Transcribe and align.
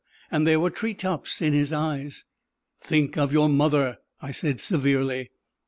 and 0.31 0.47
there 0.47 0.59
were 0.59 0.71
tree 0.71 0.95
tops 0.95 1.43
in 1.43 1.53
his 1.53 1.71
eyes. 1.71 2.25
"Think 2.81 3.19
of 3.19 3.31
your 3.31 3.47
mother," 3.49 3.99
I 4.19 4.31
said 4.31 4.59
severely. 4.59 5.29